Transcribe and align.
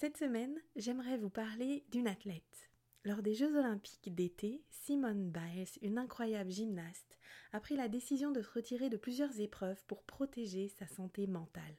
Cette 0.00 0.16
semaine, 0.16 0.56
j'aimerais 0.76 1.16
vous 1.16 1.28
parler 1.28 1.84
d'une 1.90 2.06
athlète. 2.06 2.70
Lors 3.04 3.20
des 3.20 3.34
Jeux 3.34 3.58
olympiques 3.58 4.14
d'été, 4.14 4.62
Simone 4.70 5.32
Biles, 5.32 5.66
une 5.82 5.98
incroyable 5.98 6.52
gymnaste, 6.52 7.18
a 7.52 7.58
pris 7.58 7.74
la 7.74 7.88
décision 7.88 8.30
de 8.30 8.40
se 8.40 8.52
retirer 8.52 8.90
de 8.90 8.96
plusieurs 8.96 9.40
épreuves 9.40 9.82
pour 9.88 10.04
protéger 10.04 10.68
sa 10.68 10.86
santé 10.86 11.26
mentale. 11.26 11.76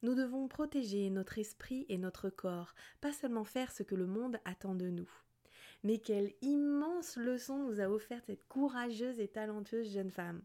Nous 0.00 0.14
devons 0.14 0.48
protéger 0.48 1.10
notre 1.10 1.38
esprit 1.38 1.84
et 1.90 1.98
notre 1.98 2.30
corps, 2.30 2.74
pas 3.02 3.12
seulement 3.12 3.44
faire 3.44 3.70
ce 3.70 3.82
que 3.82 3.94
le 3.94 4.06
monde 4.06 4.38
attend 4.46 4.74
de 4.74 4.88
nous. 4.88 5.10
Mais 5.84 5.98
quelle 5.98 6.32
immense 6.40 7.18
leçon 7.18 7.58
nous 7.58 7.82
a 7.82 7.90
offerte 7.90 8.24
cette 8.24 8.48
courageuse 8.48 9.20
et 9.20 9.28
talentueuse 9.28 9.92
jeune 9.92 10.10
femme. 10.10 10.40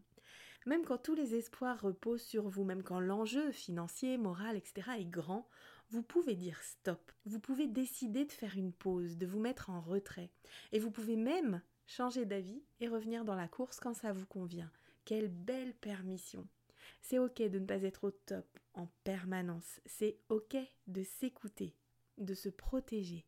Même 0.66 0.84
quand 0.84 0.98
tous 0.98 1.14
les 1.14 1.36
espoirs 1.36 1.80
reposent 1.80 2.20
sur 2.20 2.50
vous, 2.50 2.64
même 2.64 2.82
quand 2.82 3.00
l'enjeu 3.00 3.50
financier, 3.50 4.18
moral, 4.18 4.58
etc. 4.58 4.90
est 4.98 5.06
grand, 5.06 5.48
vous 5.90 6.02
pouvez 6.02 6.34
dire 6.34 6.62
stop. 6.62 7.12
Vous 7.26 7.40
pouvez 7.40 7.66
décider 7.66 8.24
de 8.24 8.32
faire 8.32 8.56
une 8.56 8.72
pause, 8.72 9.18
de 9.18 9.26
vous 9.26 9.40
mettre 9.40 9.70
en 9.70 9.80
retrait. 9.80 10.30
Et 10.72 10.78
vous 10.78 10.90
pouvez 10.90 11.16
même 11.16 11.60
changer 11.86 12.24
d'avis 12.24 12.62
et 12.80 12.88
revenir 12.88 13.24
dans 13.24 13.34
la 13.34 13.48
course 13.48 13.78
quand 13.80 13.94
ça 13.94 14.12
vous 14.12 14.26
convient. 14.26 14.70
Quelle 15.04 15.28
belle 15.28 15.74
permission. 15.74 16.46
C'est 17.00 17.18
ok 17.18 17.42
de 17.42 17.58
ne 17.58 17.66
pas 17.66 17.82
être 17.82 18.04
au 18.04 18.10
top 18.10 18.46
en 18.74 18.86
permanence. 19.04 19.80
C'est 19.86 20.18
ok 20.28 20.56
de 20.86 21.02
s'écouter, 21.02 21.74
de 22.18 22.34
se 22.34 22.48
protéger, 22.48 23.26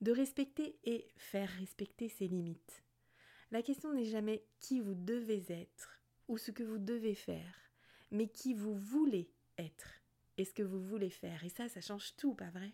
de 0.00 0.12
respecter 0.12 0.78
et 0.84 1.08
faire 1.16 1.48
respecter 1.58 2.08
ses 2.08 2.28
limites. 2.28 2.82
La 3.50 3.62
question 3.62 3.92
n'est 3.92 4.04
jamais 4.04 4.44
qui 4.60 4.80
vous 4.80 4.94
devez 4.94 5.44
être 5.48 6.00
ou 6.28 6.38
ce 6.38 6.50
que 6.50 6.62
vous 6.62 6.78
devez 6.78 7.14
faire, 7.14 7.54
mais 8.10 8.28
qui 8.28 8.54
vous 8.54 8.74
voulez 8.74 9.30
être 9.58 10.03
et 10.38 10.44
ce 10.44 10.54
que 10.54 10.62
vous 10.62 10.80
voulez 10.80 11.10
faire. 11.10 11.44
Et 11.44 11.48
ça, 11.48 11.68
ça 11.68 11.80
change 11.80 12.16
tout, 12.16 12.34
pas 12.34 12.50
vrai? 12.50 12.72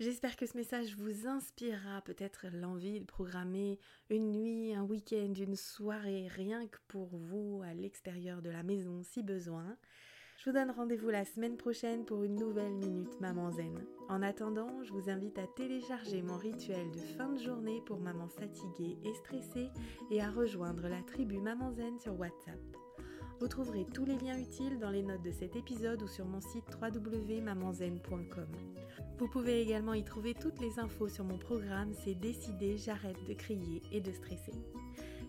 J'espère 0.00 0.36
que 0.36 0.46
ce 0.46 0.56
message 0.56 0.96
vous 0.96 1.26
inspirera 1.26 2.00
peut-être 2.00 2.46
l'envie 2.50 3.00
de 3.00 3.04
programmer 3.04 3.78
une 4.08 4.32
nuit, 4.32 4.72
un 4.72 4.82
week-end, 4.82 5.34
une 5.34 5.56
soirée, 5.56 6.26
rien 6.26 6.66
que 6.66 6.78
pour 6.88 7.08
vous 7.08 7.60
à 7.62 7.74
l'extérieur 7.74 8.40
de 8.40 8.48
la 8.48 8.62
maison 8.62 9.02
si 9.02 9.22
besoin. 9.22 9.76
Je 10.38 10.48
vous 10.48 10.56
donne 10.56 10.70
rendez-vous 10.70 11.10
la 11.10 11.26
semaine 11.26 11.58
prochaine 11.58 12.06
pour 12.06 12.24
une 12.24 12.36
nouvelle 12.36 12.72
Minute 12.72 13.20
Maman 13.20 13.50
Zen. 13.50 13.78
En 14.08 14.22
attendant, 14.22 14.82
je 14.84 14.92
vous 14.94 15.10
invite 15.10 15.38
à 15.38 15.46
télécharger 15.46 16.22
mon 16.22 16.38
rituel 16.38 16.90
de 16.92 16.98
fin 16.98 17.28
de 17.28 17.38
journée 17.38 17.82
pour 17.84 18.00
maman 18.00 18.28
fatiguée 18.28 18.96
et 19.04 19.12
stressée 19.12 19.68
et 20.10 20.22
à 20.22 20.30
rejoindre 20.30 20.88
la 20.88 21.02
tribu 21.02 21.40
Maman 21.40 21.72
Zen 21.72 21.98
sur 21.98 22.18
WhatsApp. 22.18 22.79
Vous 23.40 23.48
trouverez 23.48 23.86
tous 23.86 24.04
les 24.04 24.18
liens 24.18 24.38
utiles 24.38 24.78
dans 24.78 24.90
les 24.90 25.02
notes 25.02 25.22
de 25.22 25.30
cet 25.30 25.56
épisode 25.56 26.02
ou 26.02 26.06
sur 26.06 26.26
mon 26.26 26.42
site 26.42 26.76
www.mamanzen.com. 26.78 28.46
Vous 29.18 29.28
pouvez 29.28 29.62
également 29.62 29.94
y 29.94 30.04
trouver 30.04 30.34
toutes 30.34 30.60
les 30.60 30.78
infos 30.78 31.08
sur 31.08 31.24
mon 31.24 31.38
programme 31.38 31.94
C'est 32.04 32.14
décidé, 32.14 32.76
j'arrête 32.76 33.24
de 33.26 33.32
crier 33.32 33.80
et 33.92 34.02
de 34.02 34.12
stresser. 34.12 34.52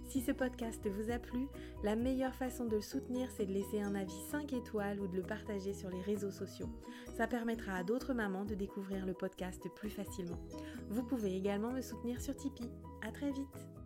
Si 0.09 0.19
ce 0.19 0.33
podcast 0.33 0.85
vous 0.89 1.09
a 1.09 1.19
plu, 1.19 1.47
la 1.85 1.95
meilleure 1.95 2.35
façon 2.35 2.65
de 2.65 2.75
le 2.75 2.81
soutenir, 2.81 3.29
c'est 3.31 3.45
de 3.45 3.53
laisser 3.53 3.81
un 3.81 3.95
avis 3.95 4.19
5 4.29 4.51
étoiles 4.51 4.99
ou 4.99 5.07
de 5.07 5.15
le 5.15 5.23
partager 5.23 5.73
sur 5.73 5.89
les 5.89 6.01
réseaux 6.01 6.31
sociaux. 6.31 6.69
Ça 7.15 7.27
permettra 7.27 7.75
à 7.75 7.83
d'autres 7.83 8.13
mamans 8.13 8.43
de 8.43 8.55
découvrir 8.55 9.05
le 9.05 9.13
podcast 9.13 9.69
plus 9.73 9.89
facilement. 9.89 10.41
Vous 10.89 11.03
pouvez 11.03 11.33
également 11.37 11.71
me 11.71 11.81
soutenir 11.81 12.19
sur 12.19 12.35
Tipeee. 12.35 12.73
À 13.07 13.11
très 13.13 13.31
vite! 13.31 13.80